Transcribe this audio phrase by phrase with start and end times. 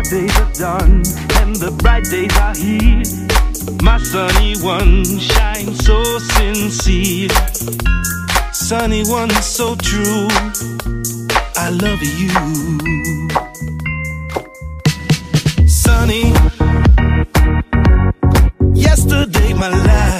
[0.00, 1.02] dark days are done
[1.40, 3.02] and the bright days are here.
[3.82, 7.28] My sunny one shines so sincere.
[8.52, 10.28] Sunny one so true.
[11.56, 12.30] I love you.
[15.66, 16.32] Sunny.
[18.74, 20.19] Yesterday my life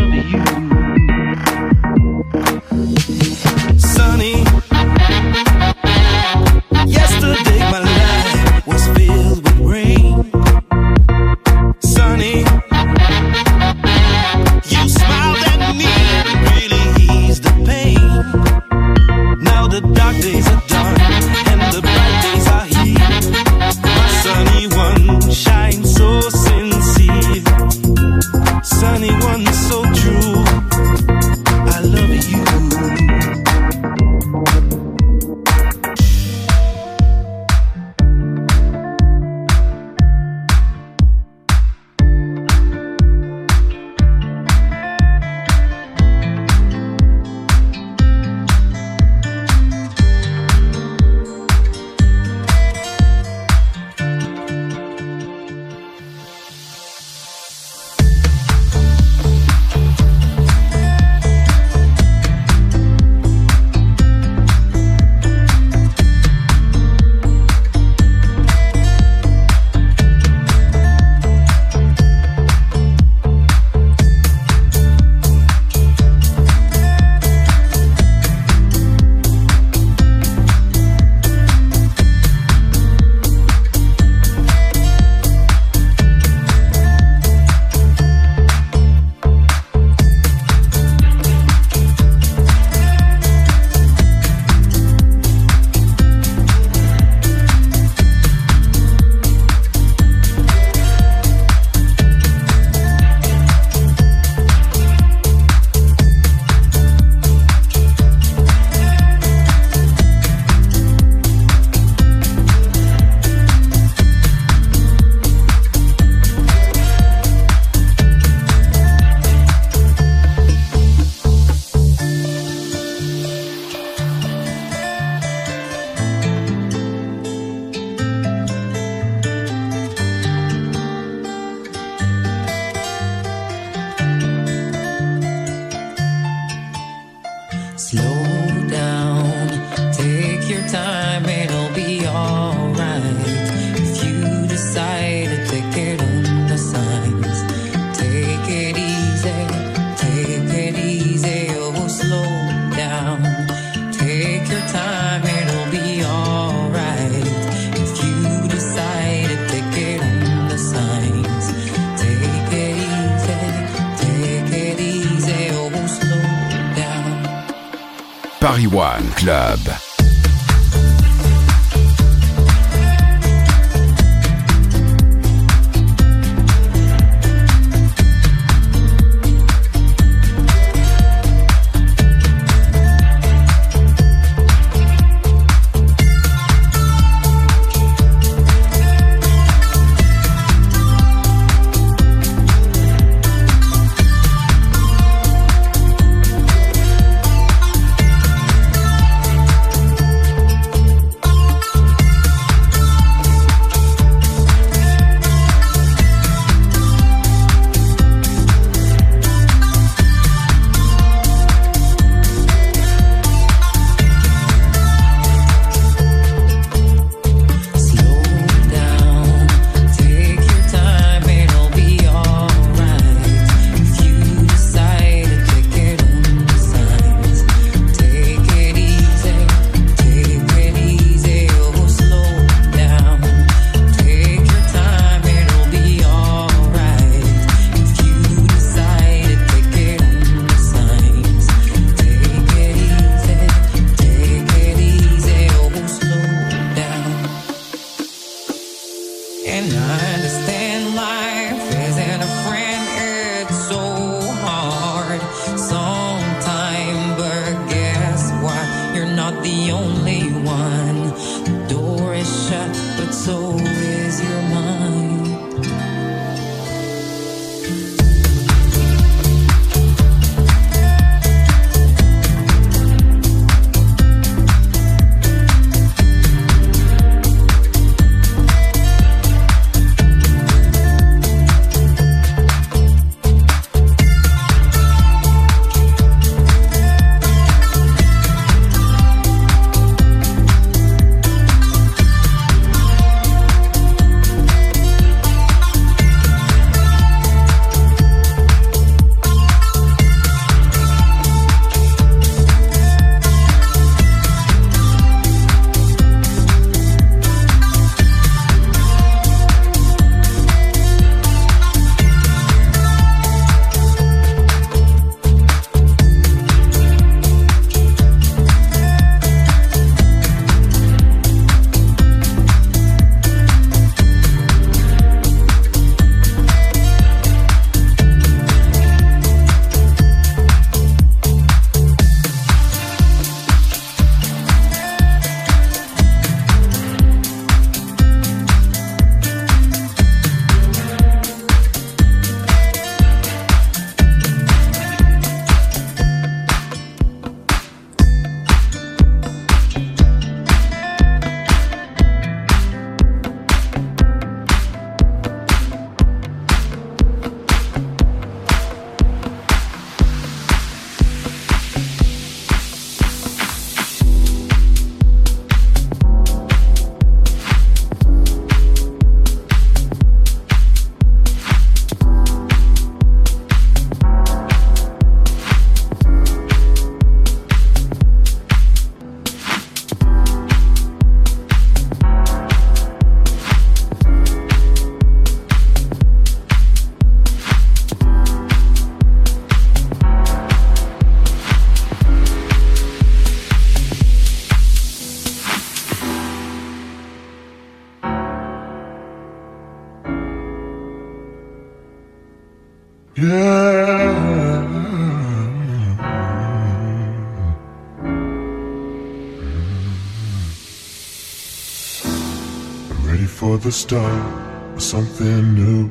[413.61, 415.89] the start of something new.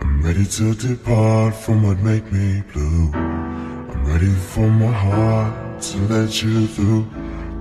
[0.00, 3.10] I'm ready to depart from what made me blue.
[3.14, 7.04] I'm ready for my heart to let you through.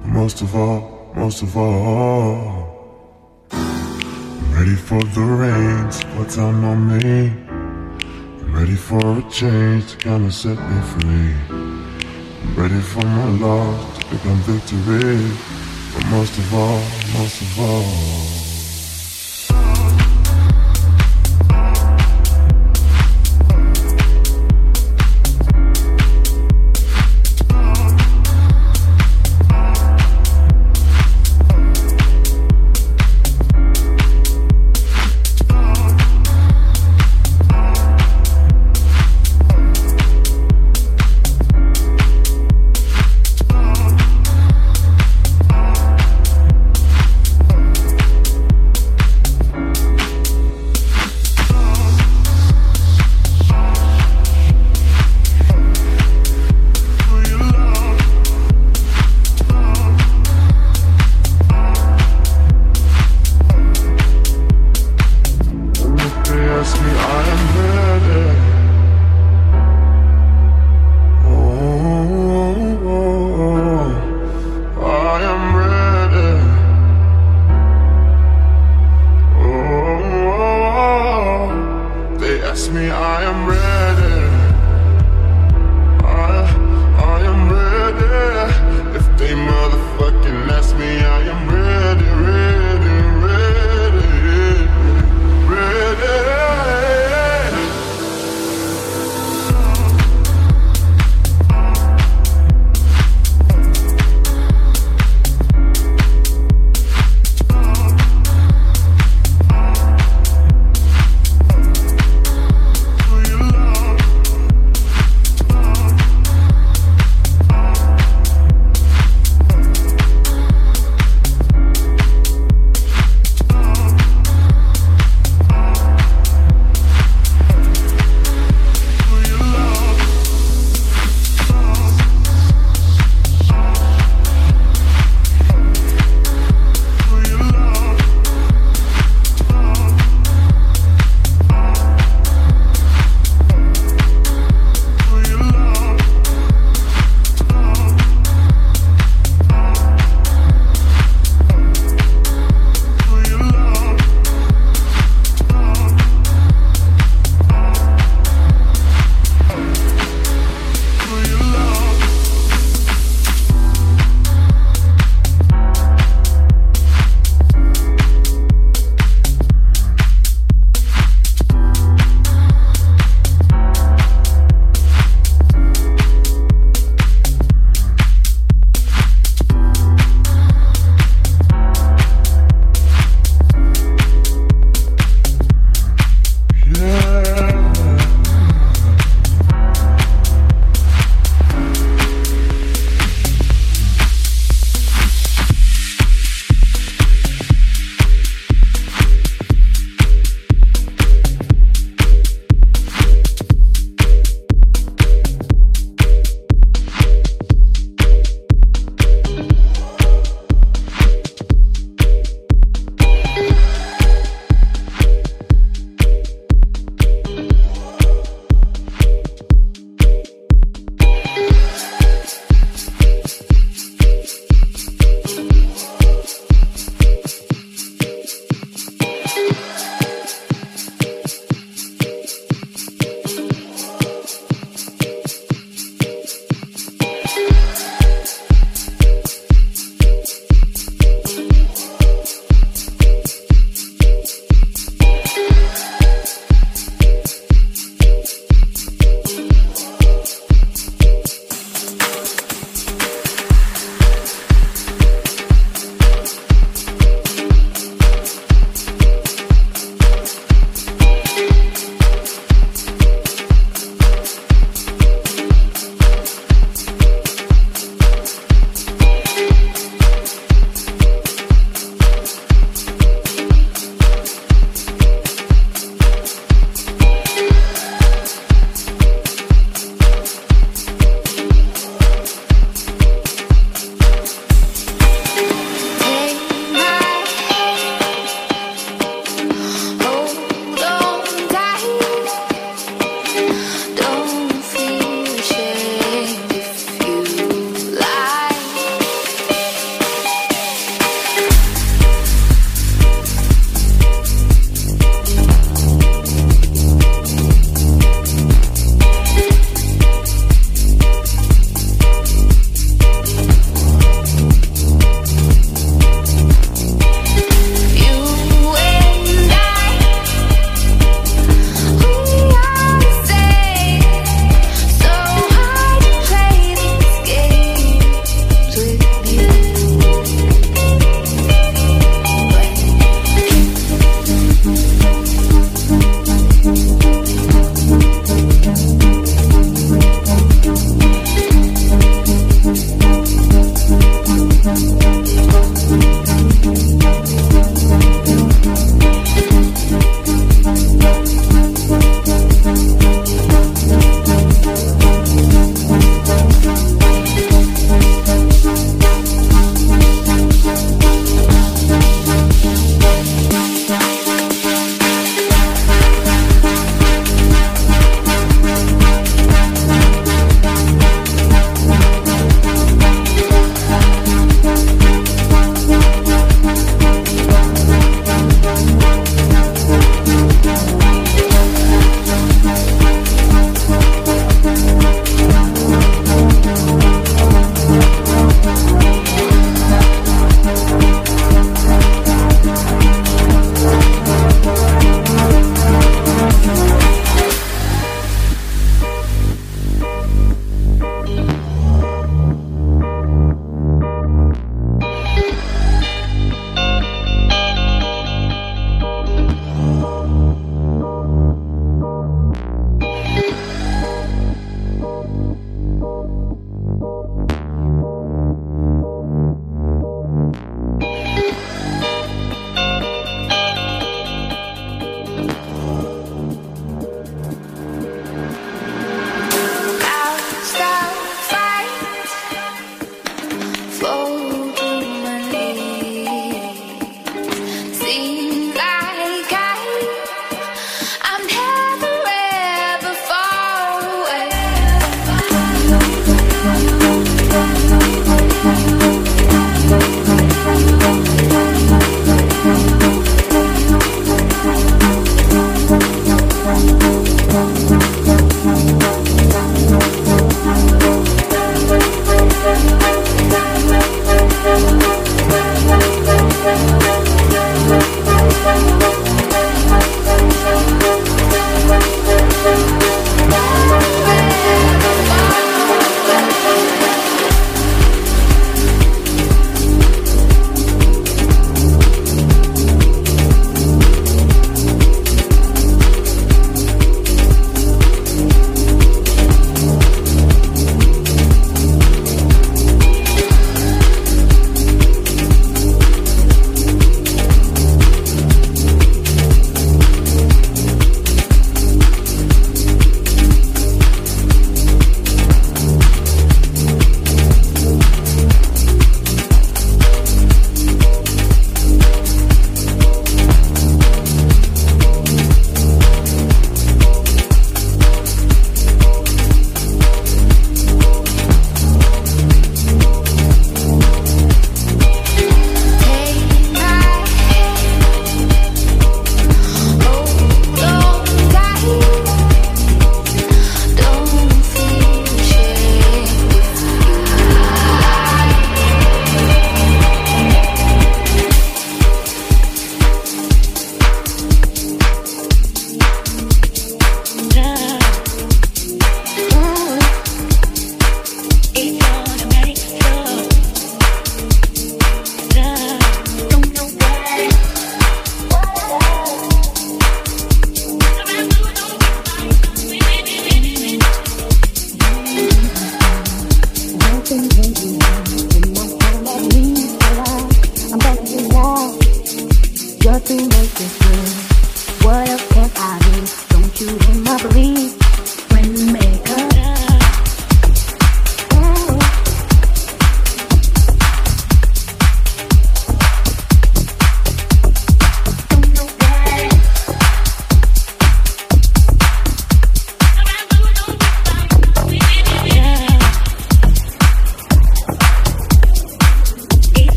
[0.00, 2.70] But most of all, most of all,
[3.50, 7.49] I'm ready for the rain to put down on me.
[8.60, 11.34] Ready for a change to come and set me free.
[11.48, 15.34] I'm ready for my loss to become victory.
[15.94, 16.82] But most of all,
[17.14, 18.39] most of all.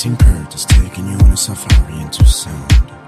[0.00, 2.99] Racing Kurt is taking you on a safari into sound.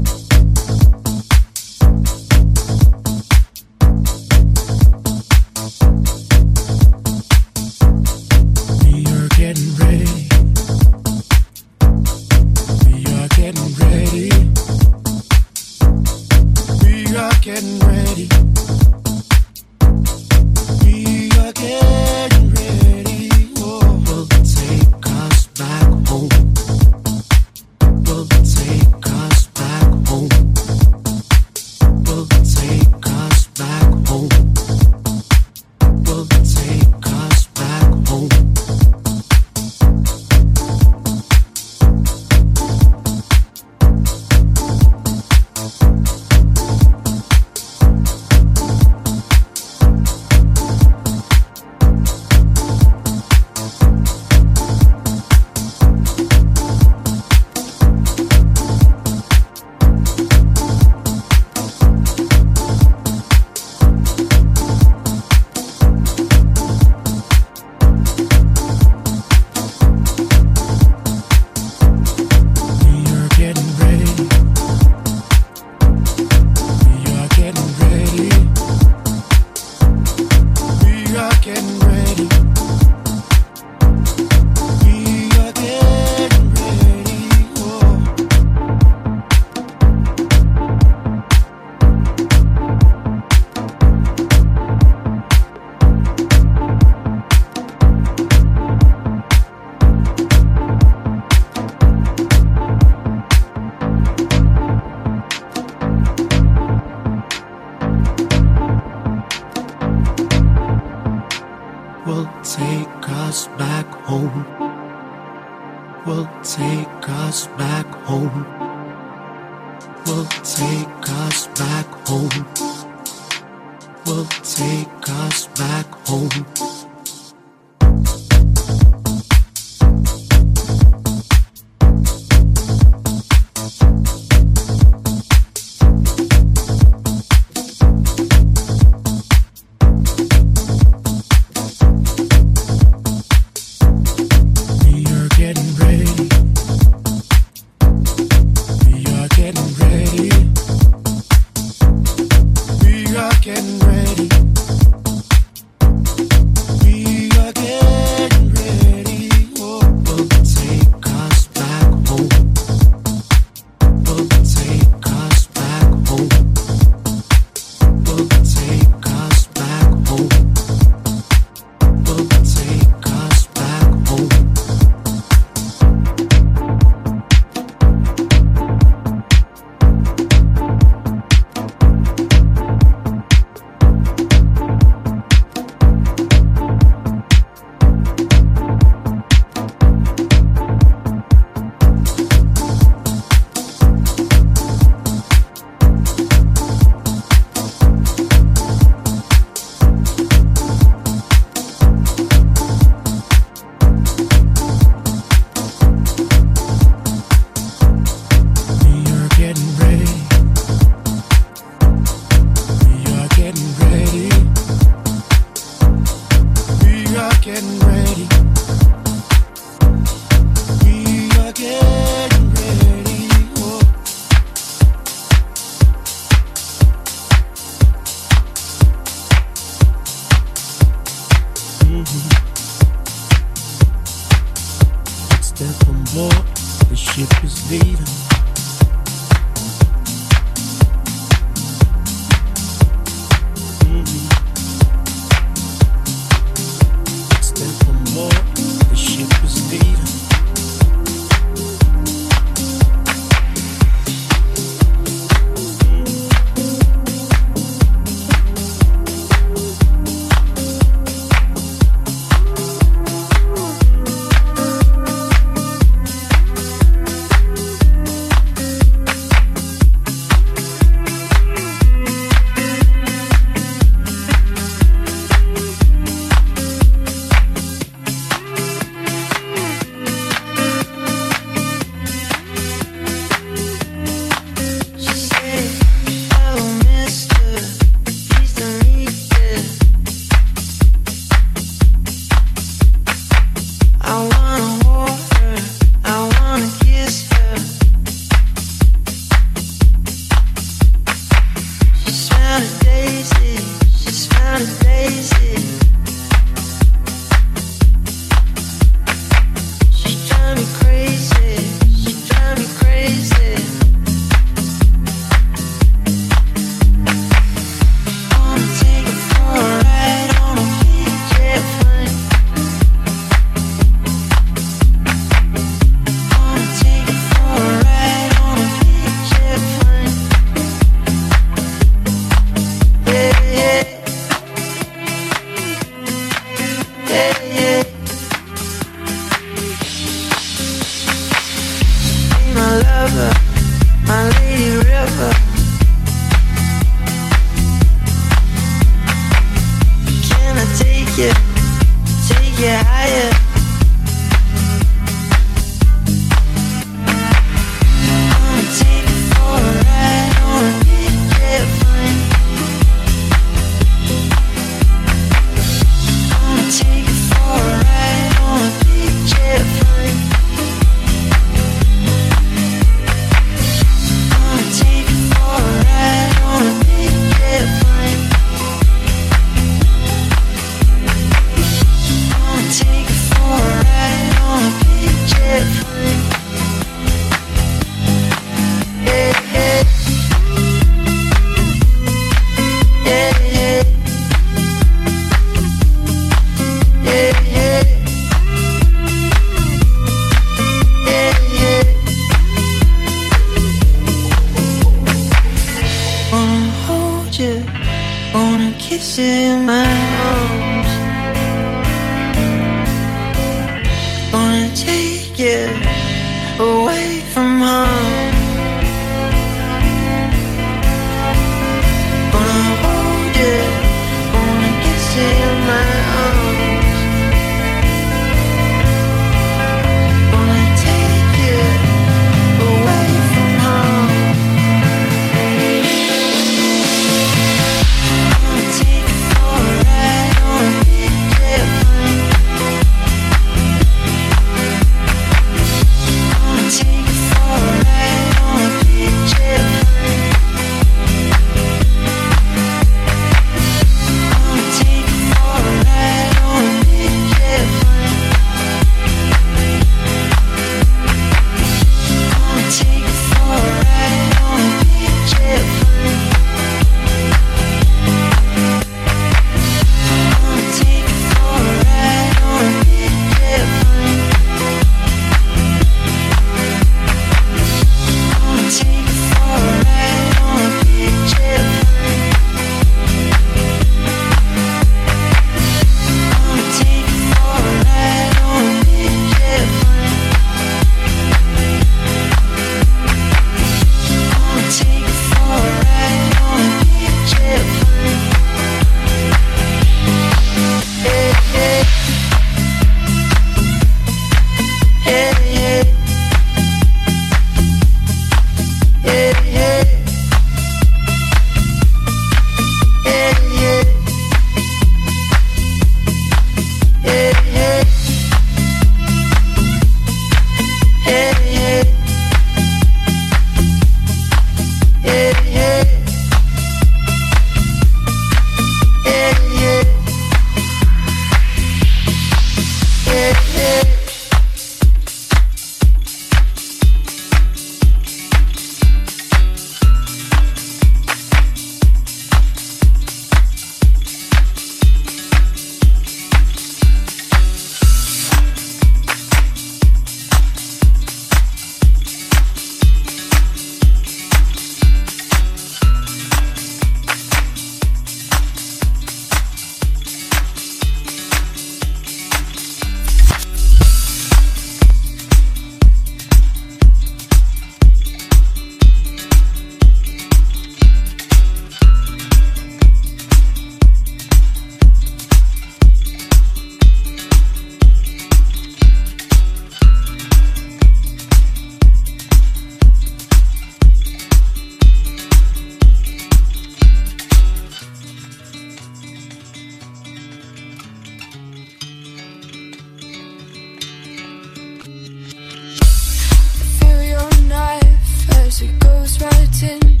[599.21, 600.00] Writing.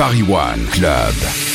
[0.00, 1.49] Paris One Club.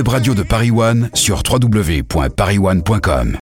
[0.00, 3.38] Web radios de Paris One sur www.parisone.com.